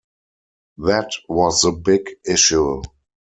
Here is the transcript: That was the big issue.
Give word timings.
That 0.79 1.11
was 1.29 1.61
the 1.61 1.73
big 1.73 2.09
issue. 2.25 2.81